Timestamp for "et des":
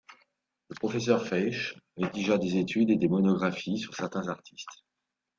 2.89-3.07